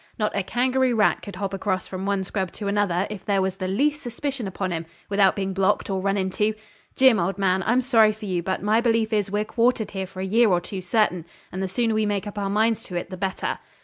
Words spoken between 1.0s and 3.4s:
could hop across from one scrub to another if there